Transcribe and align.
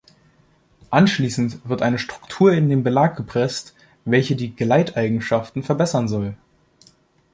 Anschließend 0.89 1.59
wird 1.69 1.83
eine 1.83 1.99
Struktur 1.99 2.51
in 2.53 2.69
den 2.69 2.81
Belag 2.81 3.15
gepresst, 3.15 3.75
welche 4.03 4.35
die 4.35 4.55
Gleiteigenschaften 4.55 5.61
verbessern 5.61 6.07
soll. 6.07 6.35